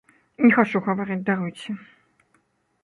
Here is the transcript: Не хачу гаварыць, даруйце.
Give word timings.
Не 0.45 0.49
хачу 0.55 0.81
гаварыць, 0.87 1.21
даруйце. 1.29 1.79